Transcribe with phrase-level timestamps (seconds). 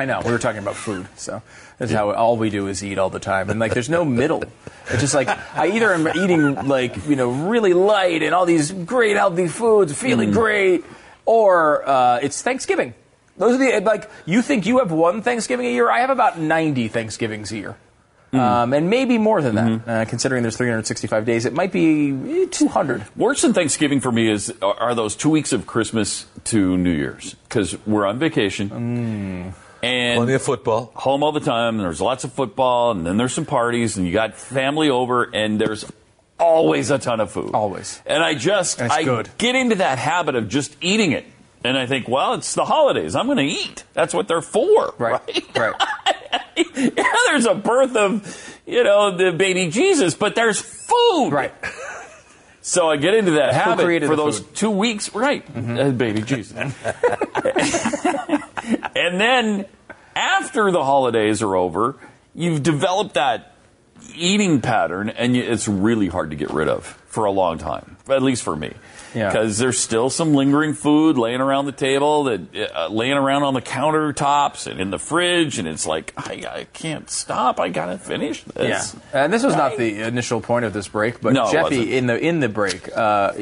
[0.00, 0.22] I know.
[0.24, 1.42] We were talking about food, so
[1.76, 4.42] that's how all we do is eat all the time, and like there's no middle.
[4.88, 8.72] It's just like I either am eating like you know really light and all these
[8.72, 10.86] great healthy foods, feeling great,
[11.26, 12.94] or uh, it's Thanksgiving.
[13.36, 15.90] Those are the like you think you have one Thanksgiving a year.
[15.90, 17.76] I have about 90 Thanksgivings a year.
[18.32, 21.46] Um, and maybe more than that, uh, considering there's 365 days.
[21.46, 23.04] It might be eh, 200.
[23.16, 26.92] Worse than Thanksgiving for me is are are those two weeks of Christmas to New
[26.92, 30.92] Year's because we're on vacation and Plenty of football.
[30.94, 31.76] home all the time.
[31.76, 35.24] And there's lots of football, and then there's some parties, and you got family over,
[35.24, 35.84] and there's
[36.38, 37.50] always a ton of food.
[37.54, 38.00] Always.
[38.06, 39.28] And I just And I good.
[39.38, 41.24] get into that habit of just eating it,
[41.64, 43.14] and I think, well, it's the holidays.
[43.14, 43.84] I'm going to eat.
[43.92, 45.20] That's what they're for, Right.
[45.56, 45.74] Right.
[46.76, 51.30] yeah, there's a birth of, you know, the baby Jesus, but there's food.
[51.30, 51.52] Right.
[52.62, 54.46] So I get into that habit for those food?
[54.48, 54.54] Mm-hmm.
[54.54, 55.42] two weeks, right?
[55.56, 56.52] Uh, baby Jesus.
[59.00, 59.66] and then
[60.14, 61.96] after the holidays are over,
[62.34, 63.54] you've developed that
[64.20, 68.22] eating pattern, and it's really hard to get rid of for a long time, at
[68.22, 68.72] least for me.
[69.12, 69.28] Yeah.
[69.28, 73.54] Because there's still some lingering food laying around the table, that uh, laying around on
[73.54, 77.58] the countertops and in the fridge, and it's like I, I can't stop.
[77.58, 78.94] I gotta finish this.
[79.12, 82.06] Yeah, and this was not the initial point of this break, but No, Jeffy in
[82.06, 83.32] the in the break uh,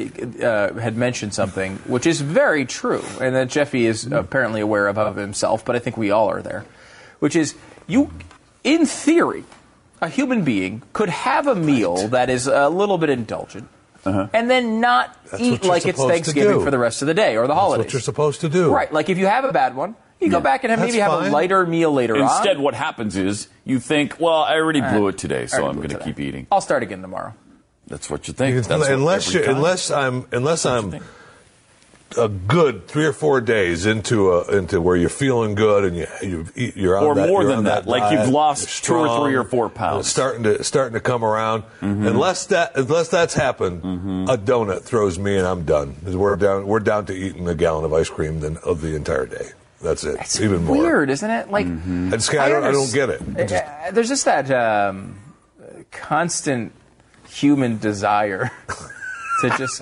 [0.41, 4.97] uh, had mentioned something which is very true, and that Jeffy is apparently aware of,
[4.97, 6.65] of himself, but I think we all are there,
[7.19, 7.53] which is
[7.85, 8.09] you,
[8.63, 9.43] in theory,
[10.01, 13.67] a human being could have a meal that is a little bit indulgent.
[14.05, 14.27] Uh-huh.
[14.31, 17.47] And then not That's eat like it's Thanksgiving for the rest of the day or
[17.47, 17.85] the holidays.
[17.85, 18.73] what you're supposed to do.
[18.73, 21.01] Right, like if you have a bad one, you go back and have, That's maybe
[21.01, 22.21] have a lighter meal later on.
[22.21, 25.89] Instead, what happens is you think, well, I already blew it today, so I'm going
[25.89, 26.47] to keep eating.
[26.51, 27.33] I'll start again tomorrow.
[27.87, 28.55] That's what you think.
[28.67, 31.03] That's unless every you, unless I'm unless what I'm think.
[32.17, 36.07] A good three or four days into a, into where you're feeling good and you
[36.21, 38.97] you eat- you're on Or that, more you're than on that, like you've lost you're
[39.05, 40.01] two or three or four pounds.
[40.05, 41.63] it's starting to starting to come around.
[41.81, 43.83] Unless that unless that's happened,
[44.29, 45.95] a donut throws me and I'm done.
[46.03, 49.25] We're down we're down to eating a gallon of ice cream than of the entire
[49.27, 49.49] day.
[49.81, 50.17] That's it.
[50.19, 50.77] It's Even more.
[50.77, 51.51] weird, isn't it?
[51.51, 53.21] Like I, just, I, don't, I don't get it.
[53.47, 55.19] Just- Uh, there's just that um,
[55.91, 56.73] constant
[57.29, 58.51] human desire
[59.41, 59.81] to just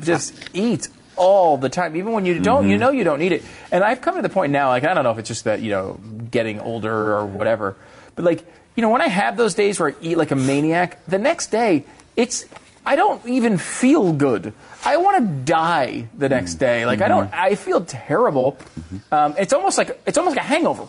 [0.00, 2.80] just eat all the time, even when you don't, you mm-hmm.
[2.80, 3.44] know, you don't need it.
[3.70, 5.60] And I've come to the point now, like I don't know if it's just that
[5.60, 7.76] you know, getting older or whatever,
[8.14, 11.04] but like you know, when I have those days where I eat like a maniac,
[11.06, 11.84] the next day
[12.16, 12.46] it's
[12.86, 14.54] I don't even feel good.
[14.84, 16.60] I want to die the next mm.
[16.60, 16.86] day.
[16.86, 17.26] Like I don't.
[17.26, 17.40] Mm-hmm.
[17.40, 18.52] I feel terrible.
[18.52, 19.14] Mm-hmm.
[19.14, 20.86] Um, it's almost like it's almost like a hangover.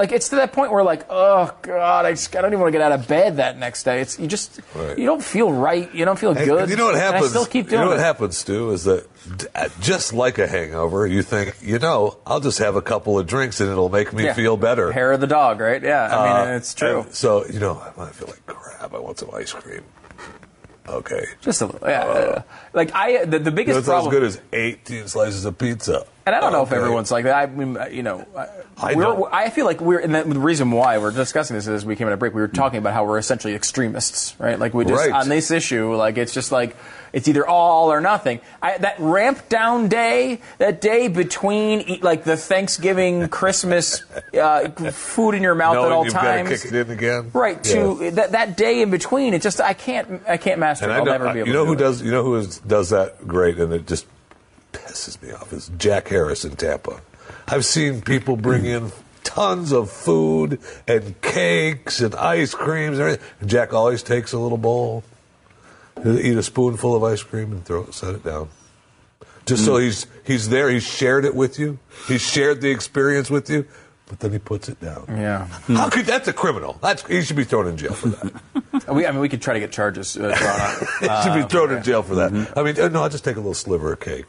[0.00, 2.72] Like it's to that point where like, oh god, I, just, I don't even want
[2.72, 4.00] to get out of bed that next day.
[4.00, 4.96] It's you just Right.
[4.98, 5.94] you don't feel right.
[5.94, 6.70] You don't feel Hey, good.
[6.70, 7.26] You know what and happens?
[7.26, 8.02] I still keep you doing know what it.
[8.02, 9.06] happens, Stu, is that
[9.54, 13.26] uh, just like a hangover, you think, you know, I'll just have a couple of
[13.26, 14.32] drinks and it'll make me Yeah.
[14.32, 14.90] feel better.
[14.90, 15.82] Hair of the dog, right?
[15.82, 17.04] Yeah, I mean Uh, it's true.
[17.10, 18.94] So you know, I might feel like crap.
[18.94, 19.82] I want some ice cream.
[20.88, 21.24] Okay.
[21.42, 21.86] Just a little.
[21.88, 22.42] Yeah, yeah.
[22.72, 24.10] like I the, the biggest That's as problem.
[24.12, 26.06] good as 18 slices of pizza.
[26.30, 26.76] And I don't know if Okay.
[26.76, 27.34] everyone's like that.
[27.34, 28.46] I mean, uh, you know, I,
[28.94, 29.44] I.
[29.46, 32.12] I feel like we're, and the, reason why we're discussing this is we came at
[32.12, 32.34] a break.
[32.34, 34.56] We were talking about how we're essentially extremists, right?
[34.56, 35.12] Like we just Right.
[35.12, 36.76] on this issue, like it's just like
[37.12, 38.40] it's either all or nothing.
[38.62, 44.04] I, that ramp down day, that day between like the Thanksgiving, Christmas,
[44.40, 46.90] uh, food in your mouth Knowing at all you've times, got to kick it in
[46.96, 47.30] again.
[47.34, 47.62] right?
[47.64, 50.84] To that, that day in between, it just I can't I can't master.
[50.84, 50.96] And it.
[50.98, 51.48] I'll never be able to.
[51.48, 51.86] you know to who do it.
[51.88, 54.06] does you know who is, does that great, and it just
[54.90, 57.00] pisses me off is Jack Harris in Tampa.
[57.46, 58.92] I've seen people bring in
[59.22, 63.26] tons of food and cakes and ice creams and everything.
[63.40, 65.04] And Jack always takes a little bowl,
[66.02, 68.48] he'll eat a spoonful of ice cream and throw it, set it down.
[69.46, 73.48] Just so he's he's there, he's shared it with you, he's shared the experience with
[73.50, 73.66] you,
[74.06, 75.06] but then he puts it down.
[75.08, 75.46] Yeah.
[75.66, 76.78] How could that's a criminal?
[76.82, 78.32] That's he should be thrown in jail for that.
[78.88, 80.78] We, I mean, we could try to get charges uh, drawn up.
[81.00, 82.32] He should be thrown in jail for that.
[82.56, 84.26] I mean, uh, no, I'll just take a little sliver of cake.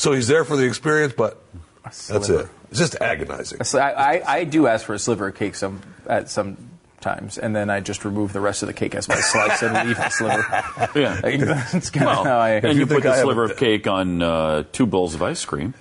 [0.00, 1.36] So he's there for the experience, but
[1.84, 2.48] that's it.
[2.70, 3.64] It's just agonizing.
[3.64, 6.56] So I, I, I do ask for a sliver of cake some at some
[7.02, 9.86] times, and then I just remove the rest of the cake as my slice and
[9.86, 10.98] leave the sliver.
[10.98, 11.20] Yeah.
[11.22, 12.50] Like, that's kind Well, of how I.
[12.52, 15.22] and you, you put think the I sliver of cake on uh, two bowls of
[15.22, 15.74] ice cream.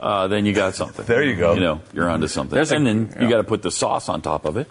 [0.00, 1.04] Uh, then you got something.
[1.04, 1.52] There you go.
[1.52, 2.54] You know, you're onto something.
[2.54, 3.22] There's a- and then yeah.
[3.22, 4.66] you got to put the sauce on top of it.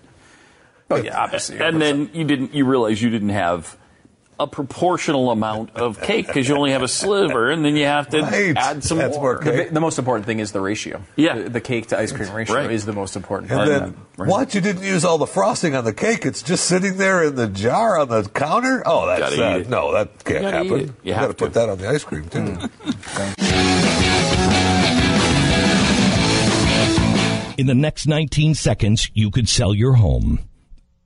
[0.89, 1.60] oh yeah, obviously.
[1.60, 2.56] And then you didn't.
[2.56, 3.78] You realize you didn't have
[4.41, 8.09] a proportional amount of cake because you only have a sliver, and then you have
[8.09, 8.57] to Right.
[8.57, 9.35] add some That's more.
[9.35, 9.71] more the, cake.
[9.71, 11.01] the most important thing is the ratio.
[11.15, 11.35] Yeah.
[11.38, 12.71] the, the cake to ice cream ratio Right.
[12.71, 13.51] is the most important.
[13.51, 13.69] And part.
[13.69, 14.29] then, Right.
[14.29, 14.55] what?
[14.55, 16.25] You didn't use all the frosting on the cake?
[16.25, 18.81] It's just sitting there in the jar on the counter?
[18.85, 20.79] Oh, that's Gotta eat uh, no, that can't gotta happen.
[20.79, 20.89] it.
[21.03, 22.57] You got have to put that on the ice cream too.
[27.57, 30.39] In the next 19 seconds, you could sell your home.